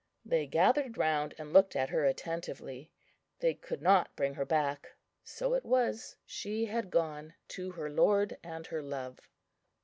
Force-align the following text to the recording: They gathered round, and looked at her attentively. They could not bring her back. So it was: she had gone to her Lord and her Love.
They 0.25 0.47
gathered 0.47 0.97
round, 0.97 1.35
and 1.37 1.53
looked 1.53 1.75
at 1.75 1.89
her 1.89 2.05
attentively. 2.05 2.89
They 3.39 3.53
could 3.53 3.83
not 3.83 4.15
bring 4.15 4.33
her 4.33 4.47
back. 4.47 4.93
So 5.23 5.53
it 5.53 5.63
was: 5.63 6.15
she 6.25 6.65
had 6.65 6.89
gone 6.89 7.35
to 7.49 7.69
her 7.73 7.87
Lord 7.87 8.39
and 8.41 8.65
her 8.65 8.81
Love. 8.81 9.19